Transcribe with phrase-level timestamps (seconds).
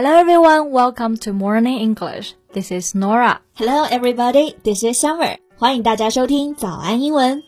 [0.00, 2.36] Hello everyone, welcome to Morning English.
[2.52, 3.40] This is Nora.
[3.54, 5.38] Hello everybody, this is Summer.
[5.56, 7.42] 欢迎大家收听早安英文。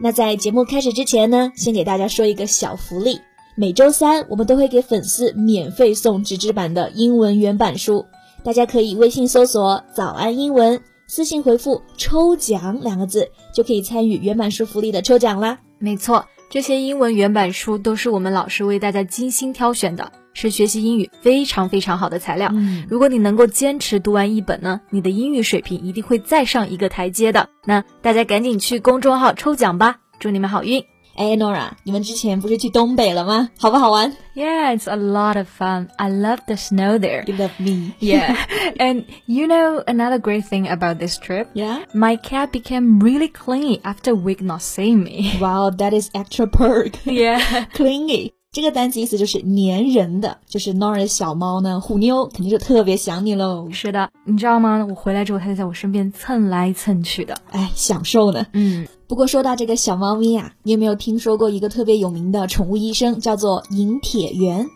[0.00, 3.20] 那在节目开始之前呢，先给大家说一个小福利。
[3.54, 8.04] 每周三我们都会给粉丝免费送纸质版的英文原版书，
[8.42, 15.60] 大家可以微信搜索“早安英文”，私信回复“抽奖”两个字，就可以参与原版书福利的抽奖啦。
[15.78, 22.50] 没错，这些英文原版书都是我们老师为大家精心挑选的，是学习英语非常非常好的材料。
[22.52, 27.48] 嗯如果你能够坚持读完一本呢，你的英语水平一定会再上一个台阶的。
[27.64, 30.84] 那大家赶紧去公众号抽奖吧，祝你们好运！
[31.15, 33.49] 哎，Nora，你们之前不是去东北了吗？
[33.59, 35.89] 好不好玩 Yeah, it's a lot of fun.
[35.97, 37.25] I love the snow there.
[37.27, 37.93] You love me.
[37.99, 38.37] Yeah,
[38.77, 41.49] and you know another great thing about this trip?
[41.53, 41.79] Yeah.
[41.93, 45.37] My cat became really clingy after a week not seeing me.
[45.39, 47.05] Wow, that is extra perk.
[47.05, 47.65] Yeah.
[47.73, 53.68] Clingy 这个单词意思就是粘人的，就是 Nora 的小猫呢，虎妞肯定是特别想你喽。
[53.70, 54.86] 是的，你知道吗？
[54.88, 57.36] 我回来之后，它就在我身边蹭来蹭去的。
[57.50, 58.46] 哎，享受呢。
[58.54, 64.66] 嗯，不过说到这个小猫咪啊，你有没有听说过一个特别有名的宠物医生，叫做银铁元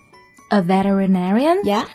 [0.50, 1.64] A veterinarian?
[1.64, 1.88] 呀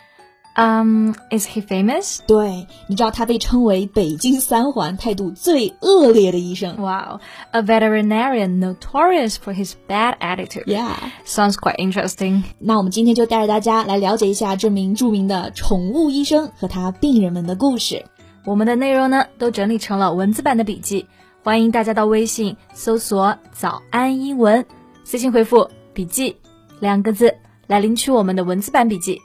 [0.58, 2.20] Um, is he famous?
[2.26, 6.76] 对，你知道他被称为北京三环态度最恶劣的医生。
[6.78, 10.64] Wow, a veterinarian notorious for his bad attitude.
[10.64, 12.44] Yeah，Sounds quite interesting.
[12.58, 18.06] 那我们今天就带着大家来了解一下这名著名的宠物医生和他病人们的故事。
[18.46, 21.06] 我们的内容呢，都整理成了文字版的笔记，
[21.44, 24.64] 欢迎大家到微信搜索“早安英文”，
[25.04, 26.34] 私信回复“笔记”
[26.80, 27.34] 两个字
[27.66, 29.20] 来领取我们的文字版笔记。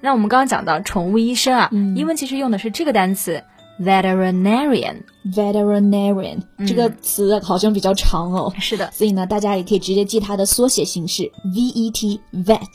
[0.00, 3.42] 那我们刚刚讲到宠物医生啊，嗯英文其实用的是这个单词
[3.80, 5.02] veterinarian。
[5.34, 12.68] veterinarian、这个词好像比较长哦，是的所以呢，大家也可以直接记它的缩写形式 vet vet。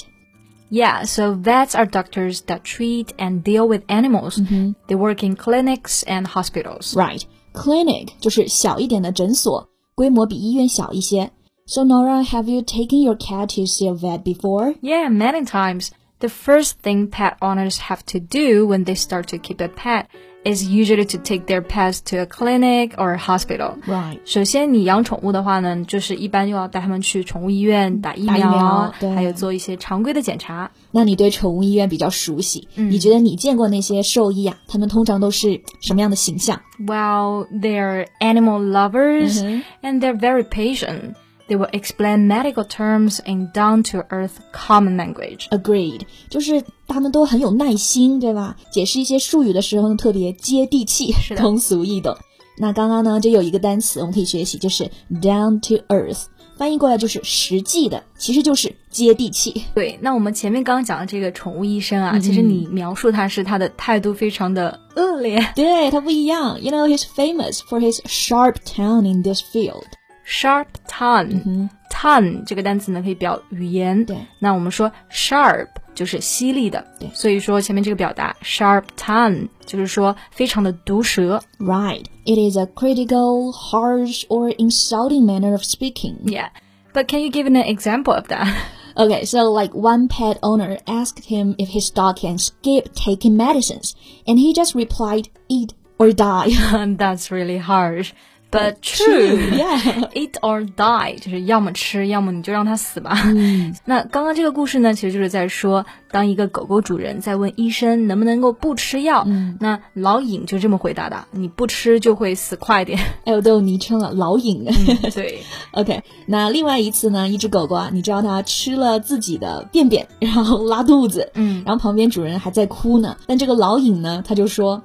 [0.70, 4.40] Yeah, so vets are doctors that treat and deal with animals.
[4.88, 6.94] They work in clinics and hospitals.
[6.94, 11.32] Right, clinic 就是小一点的诊所，规模比医院小一些。
[11.66, 14.76] So Nora, have you taken your cat to see a vet before?
[14.82, 15.90] Yeah, many times.
[16.20, 20.06] The first thing pet owners have to do when they start to keep a pet
[20.44, 23.78] is usually to take their pets to a clinic or a hospital.
[23.88, 24.20] Right.
[24.26, 30.70] 首先，你养宠物的话呢，就是一般就要带它们去宠物医院打疫打疫苗，苗对还有做一些常规的检查。
[30.92, 34.56] 那你对宠物医院比较熟悉，你觉得你见过那些兽医啊？
[34.68, 36.62] 他们通常都是什么样的形象？
[36.80, 39.42] Well, they're animal lovers
[39.82, 41.16] and they're very patient.
[41.48, 45.50] They will explain medical terms in down-to-earth common language.
[45.50, 48.56] Agreed，就是他们都很有耐心，对吧？
[48.72, 52.16] 解释一些术语的时候呢，特别接地气，的通俗易懂。
[52.58, 54.90] 那刚刚呢，就有一个单词我们可以学习，就是
[55.22, 56.26] down to earth，
[56.56, 59.66] 翻译过来就是实际的，其实就是接地气。
[59.74, 69.84] 对，那我们前面刚刚讲的这个宠物医生啊，其实你描述他是他的态度非常的恶劣对他不一样，You know he's famous for his sharp tongue in this field。
[70.26, 84.56] ，sharp tongue。tongue 这个单词呢可以表语言，对那我们说 sharp 就是犀利的，对所以说前面这个表达 sharp tongue 就是说非常的毒舌 Right, it is a critical, harsh, or
[84.56, 86.16] insulting manner of speaking.
[86.24, 88.48] ，yeah。But can you give an example of that?
[88.96, 93.96] Okay, so like one pet owner asked him if his dog can skip taking medicines,
[94.26, 96.52] and he just replied, "Eat or die."
[96.98, 98.14] That's really harsh.
[98.49, 100.09] But true, yeah.
[100.15, 103.19] Eat or die，就是要么吃，要么你就让它死吧。
[103.85, 109.27] 那刚刚这个故事呢，其实就是在说，当一个狗狗主人在问医生能不能够不吃药，
[109.59, 112.99] 那老尹就这么回答的：你不吃就会死快点。
[113.25, 114.65] 哎，我都有昵称了，老尹。
[115.13, 115.41] 对
[115.73, 124.83] ，OK，那另外一次呢，一只狗狗啊，你知道它吃了自己的便便，然后拉肚子，嗯，然后旁边主人还在哭呢，但这个老尹呢，他就说。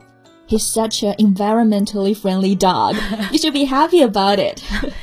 [0.50, 2.94] He's such an environmentally friendly dog.
[3.32, 4.62] You should be happy about it.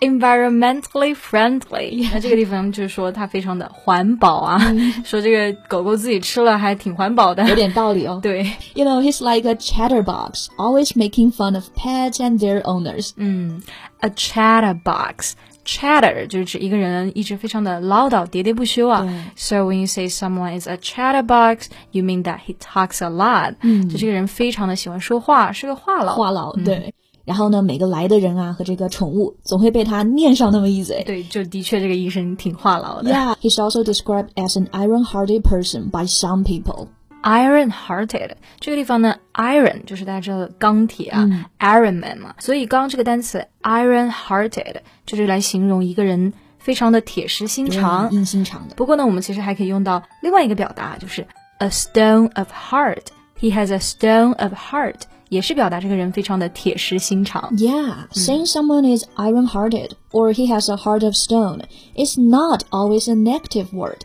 [0.00, 4.58] environmentally friendly，那这个地方就是说它非常的环保啊，
[5.04, 7.46] 说这个狗狗自己吃了还挺环保的。
[7.48, 8.20] 有点道理哦。
[8.22, 13.10] 对， You know, he's like a chatterbox, always making fun of pets and their owners.
[13.16, 13.60] 嗯，
[14.00, 15.32] a chatterbox。
[15.65, 19.07] Chatter 就是指一个人一直非常的唠叨、喋喋不休啊。
[19.35, 23.55] So when you say someone is a chatterbox, you mean that he talks a lot。
[23.61, 26.13] 嗯，就这个人非常的喜欢说话，是个话痨。
[26.15, 26.93] 话痨，对。
[27.25, 31.01] 然后呢，每个来的人啊和这个宠物总会被他念上那么一嘴。
[31.05, 33.11] 对，就的确这个医生挺话痨的。
[33.11, 36.89] Yeah, he's also described as an iron-hearted person by some people.
[37.23, 41.27] Iron-hearted 这个地方呢，iron 就是大家知道的钢铁啊、
[41.57, 44.75] i r o n Man 嘛，所以刚刚这个单词 iron-hearted
[45.05, 48.11] 就是来形容一个人非常的铁石心肠。
[48.11, 48.75] 硬心肠的。
[48.75, 51.25] 不过呢，我们其实还可以用到另外一个表达，就是
[51.59, 53.05] a stone of heart.
[53.39, 55.01] He has a stone of heart.
[55.33, 57.51] 也是表达这个人非常的铁石心肠。
[57.57, 61.61] Yeah, saying someone is iron-hearted or he has a heart of stone
[61.95, 63.97] is not always a negative word.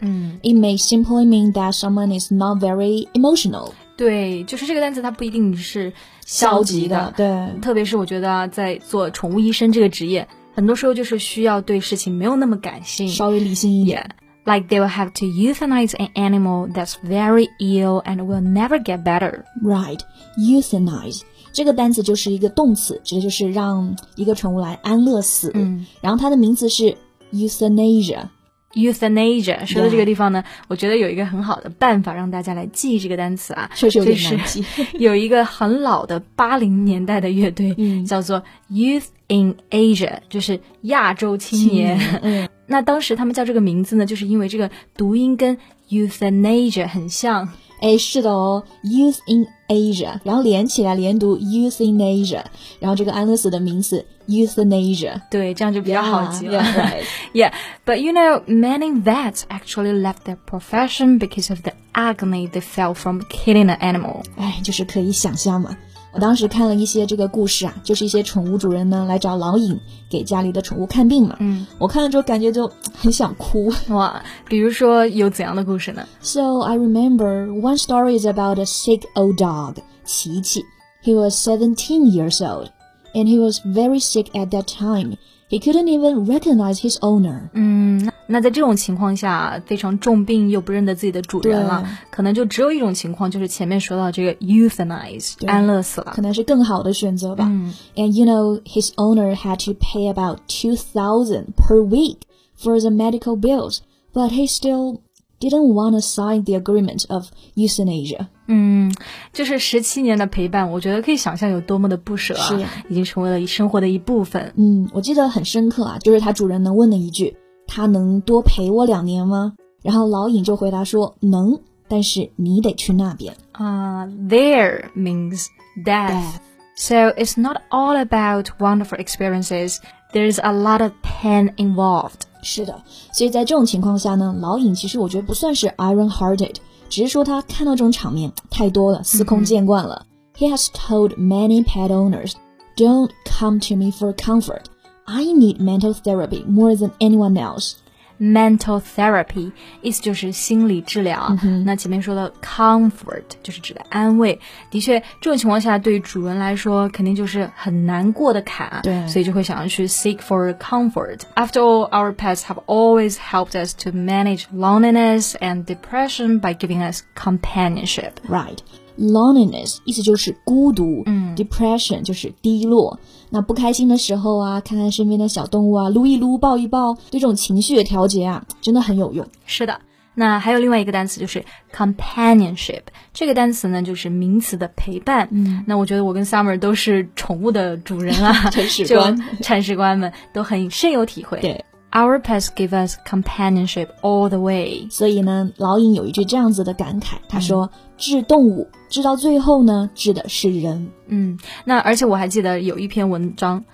[0.42, 3.72] It may simply mean that someone is not very emotional.
[3.96, 5.92] 对，就是这个单词，它不一定是
[6.24, 14.00] 消极的，对特别是我觉得啊，在做宠物医生这个职业，很多时候就是需要对事情没有那么感性，稍微理性一点。
[14.00, 19.04] Yeah, like they will have to euthanize an animal that's very ill and will never get
[19.04, 19.44] better.
[19.62, 20.00] Right,
[20.38, 21.20] euthanize
[21.52, 25.50] 这个单词就是一个动词，指的就是让一个宠物来安乐死。
[25.54, 26.96] 嗯，然后它的名词是
[27.32, 28.28] euthanasia。
[28.74, 34.62] Euthanasia 说到这个地方呢我觉得有一个很好的办法让大家来记忆这个单词啊，确实有点难记
[34.98, 41.98] 有一个很老的八零年代的乐队，嗯叫做 Youth in Asia，就是亚洲青年。
[42.22, 47.48] 嗯，那当时他们叫这个名字呢，就是因为这个读音跟 euthanasia 很像。
[47.80, 52.42] 哎，是的哦，youth in Asia，然后连起来连读 euthanasia，
[52.80, 56.60] 然后这个安乐死的名字 euthanasia，对，这样就比较好记了。
[56.60, 57.04] Yeah, right.
[57.32, 57.52] Yeah,
[57.86, 62.94] but you know, many vets actually left their profession because of the agony they felt
[62.94, 64.24] from killing an animal.
[64.36, 65.76] 哎，就是可以想象嘛。
[66.18, 69.78] 我当时看了一些这个故事啊，就是一些宠物主人呢来找老尹
[70.10, 71.36] 给家里的宠物看病嘛。
[71.38, 73.72] 嗯，我看了之后感觉就很想哭。
[73.90, 80.64] 哇，比如说有怎样的故事呢？So I remember one story is about a sick old dog, 琪琪.
[81.04, 82.70] He was seventeen years old,
[83.14, 85.18] and he was very sick at that time.
[85.49, 87.49] He couldn't even recognize his owner.
[87.53, 96.23] 嗯，那那在这种情况下，非常重病又不认得自己的主人了，可能就只有一种情况，就是前面说到这个 euthanize 对安乐死了可。
[96.23, 97.45] 能是更好的选择吧。
[97.47, 102.21] 嗯 And you know, his owner had to pay about 2000 per week
[102.57, 103.79] for the medical bills,
[104.11, 105.01] but he still
[105.39, 108.29] didn't want to sign the agreement of euthanasia.
[108.48, 108.92] 嗯，
[109.32, 114.52] 就是十七年的陪伴，我觉得可以想象有多么的不舍啊，是已经成为了生活的一部分。
[114.56, 117.36] 嗯，我记得很深刻啊，就是他主人能问的一句
[117.68, 119.52] ：“他能多陪我两年吗？”
[119.84, 123.36] 然后老尹就回答说：“能，但是你得去那边。
[123.52, 125.46] 啊、there means
[125.84, 126.10] death.
[126.10, 126.40] Death.
[126.74, 129.76] So it's not all about wonderful experiences.
[130.12, 132.22] There's a lot of pain involved.
[132.40, 136.54] ”是的，所以在这种情况下呢，老尹其实我觉得不算是 iron-hearted，
[136.89, 140.05] 只是说他看到这种场面太多了，司空见惯了。
[140.37, 142.33] He has told many pet owners,
[142.75, 144.63] "Don't come to me for comfort.
[145.05, 147.73] I need mental therapy more than anyone else."
[148.19, 149.51] Mental therapy
[149.81, 151.35] 意思就是心理治疗。
[151.65, 154.39] 那前面说的 comfort 就是指的安慰。
[154.69, 158.81] 的确，这种情况下对于主人来说，肯定就是很难过的坎。
[158.83, 161.21] 对所以就会想要去 seek for comfort.
[161.35, 166.81] After all, our pets have always helped us to manage loneliness and depression by giving
[166.81, 168.13] us companionship.
[168.29, 168.59] Right.
[168.98, 172.98] Loneliness 意思就是孤独，嗯，depression 就是低落。
[173.30, 179.26] 那不开心的时候啊，看看身边的小动物啊，撸一撸，抱一抱，对这种情绪的调节啊，真的很有用。
[179.46, 179.80] 是的。
[180.14, 182.80] 那还有另外一个单词就是 companionship，
[183.12, 185.28] 这个单词呢就是名词的陪伴。
[185.30, 191.38] 嗯，那我觉得我跟 Summer 都是宠物的主人啊， 铲屎 就官铲屎官们都很深有体会。
[191.40, 194.88] 对，Our pets give us companionship all the way。
[194.90, 200.90] 所以呢，老尹有一句这样子的感慨，他说：“治动物，治到最后呢，治的是人。
[201.06, 203.64] 嗯，那而且我还记得有一篇文章，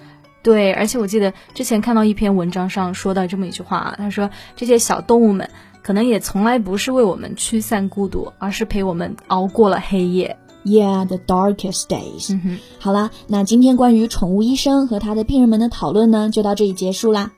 [0.45, 5.51] 对，而且我记得之前看到一篇文章上说到这么一句话啊，他说这些小动物们
[5.83, 10.37] 可能也从来不是为我们驱散孤独，而是陪我们熬过了黑夜。
[10.65, 12.33] Yeah, the darkest days。
[12.33, 17.33] 嗯哼，好啦，那今天关于宠物医生和他的病人们的讨论呢，就到这里结束啦。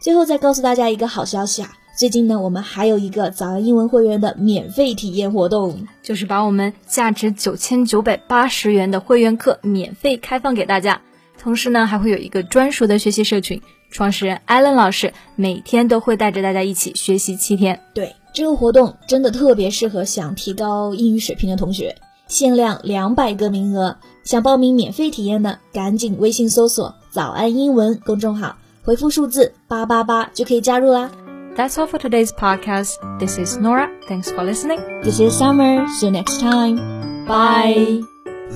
[0.00, 5.86] 最后再告诉大家一个好消息啊，最近呢，我们还有一个早安英文会员的免费体验活动。
[6.02, 11.02] 就是把我们价值九千九百八十元的会员课免费开放给大家，
[11.38, 17.78] 同时呢还会有一个专属的学习社群，创始人 Allen 老师每天都会带着大家一起学习七天。
[17.92, 21.94] 对，这个活动真的特别适合想提高英语水平的同学，
[22.26, 23.98] 限量两百个名额。
[24.24, 31.09] 想报名免费体验的，赶紧微信搜索“早安英文”公众号，回复数字八八八就可以加入啦。
[31.55, 32.97] That's all for today's podcast.
[33.17, 33.89] This is Nora.
[34.09, 34.81] Thanks for listening.
[35.03, 35.87] This is Summer.
[35.99, 37.25] See you next time.
[37.25, 38.03] Bye.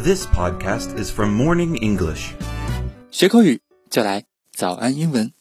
[0.04, 2.34] This podcast is from Morning English.
[3.10, 5.33] 学口语就来早安英文。